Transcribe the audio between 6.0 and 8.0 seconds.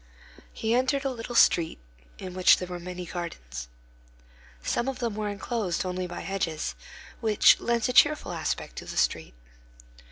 by hedges, which lends a